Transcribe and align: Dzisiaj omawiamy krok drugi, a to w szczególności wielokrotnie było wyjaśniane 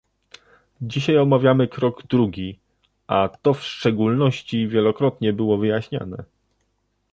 Dzisiaj 0.81 1.17
omawiamy 1.17 1.67
krok 1.67 2.03
drugi, 2.07 2.59
a 3.07 3.29
to 3.41 3.53
w 3.53 3.63
szczególności 3.63 4.67
wielokrotnie 4.67 5.33
było 5.33 5.57
wyjaśniane 5.57 6.23